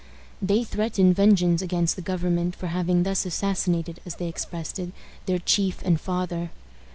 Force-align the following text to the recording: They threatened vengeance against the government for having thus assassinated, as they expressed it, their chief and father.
They 0.41 0.63
threatened 0.63 1.15
vengeance 1.15 1.61
against 1.61 1.95
the 1.95 2.01
government 2.01 2.55
for 2.55 2.65
having 2.65 3.03
thus 3.03 3.23
assassinated, 3.23 3.99
as 4.03 4.15
they 4.15 4.27
expressed 4.27 4.79
it, 4.79 4.93
their 5.27 5.37
chief 5.37 5.83
and 5.85 6.01
father. 6.01 6.49